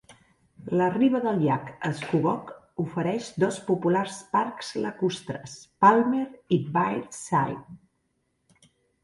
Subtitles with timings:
[0.77, 1.67] La riba del llac
[1.99, 2.49] Scugog
[2.85, 5.55] ofereix dos populars parcs lacustres,
[5.87, 6.25] Palmer
[6.59, 7.63] i Birdseye.